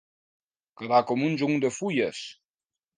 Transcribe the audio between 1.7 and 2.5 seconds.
fulles.